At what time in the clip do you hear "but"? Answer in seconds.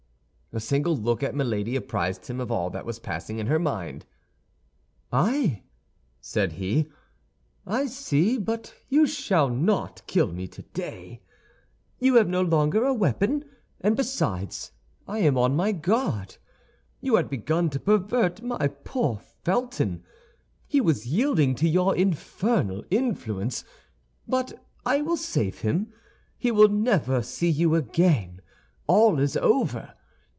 8.37-8.75, 24.27-24.61